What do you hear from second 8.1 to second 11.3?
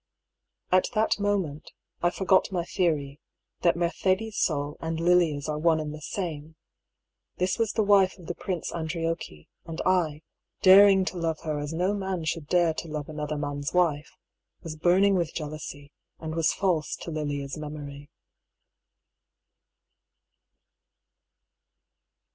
of the Prince Andriocchi, and I, daring to